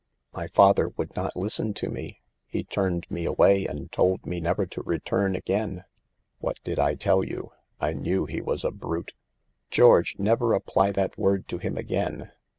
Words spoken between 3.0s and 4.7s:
me away and told me never